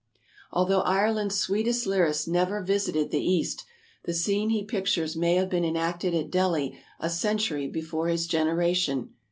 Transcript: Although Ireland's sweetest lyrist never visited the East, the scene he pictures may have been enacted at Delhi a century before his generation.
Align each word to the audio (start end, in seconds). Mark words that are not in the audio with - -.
Although 0.51 0.81
Ireland's 0.81 1.35
sweetest 1.35 1.85
lyrist 1.85 2.27
never 2.27 2.63
visited 2.63 3.11
the 3.11 3.21
East, 3.23 3.65
the 4.03 4.15
scene 4.15 4.49
he 4.49 4.63
pictures 4.63 5.15
may 5.15 5.35
have 5.35 5.47
been 5.51 5.63
enacted 5.63 6.15
at 6.15 6.31
Delhi 6.31 6.79
a 6.99 7.07
century 7.07 7.67
before 7.67 8.07
his 8.07 8.25
generation. 8.25 9.13